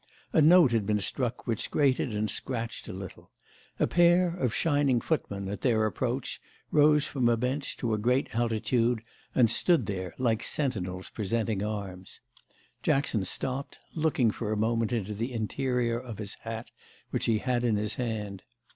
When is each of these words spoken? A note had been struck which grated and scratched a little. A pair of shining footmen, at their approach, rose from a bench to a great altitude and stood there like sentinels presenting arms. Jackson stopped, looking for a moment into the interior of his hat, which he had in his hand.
A 0.33 0.41
note 0.41 0.71
had 0.71 0.87
been 0.87 0.99
struck 0.99 1.45
which 1.45 1.69
grated 1.69 2.15
and 2.15 2.27
scratched 2.27 2.87
a 2.87 2.91
little. 2.91 3.29
A 3.79 3.85
pair 3.85 4.35
of 4.35 4.51
shining 4.51 4.99
footmen, 4.99 5.47
at 5.47 5.61
their 5.61 5.85
approach, 5.85 6.39
rose 6.71 7.05
from 7.05 7.29
a 7.29 7.37
bench 7.37 7.77
to 7.77 7.93
a 7.93 7.99
great 7.99 8.33
altitude 8.33 9.03
and 9.35 9.47
stood 9.47 9.85
there 9.85 10.15
like 10.17 10.41
sentinels 10.41 11.11
presenting 11.11 11.61
arms. 11.63 12.19
Jackson 12.81 13.23
stopped, 13.25 13.77
looking 13.93 14.31
for 14.31 14.51
a 14.51 14.57
moment 14.57 14.91
into 14.91 15.13
the 15.13 15.31
interior 15.31 15.99
of 15.99 16.17
his 16.17 16.33
hat, 16.41 16.71
which 17.11 17.25
he 17.25 17.37
had 17.37 17.63
in 17.63 17.75
his 17.75 17.93
hand. 17.93 18.41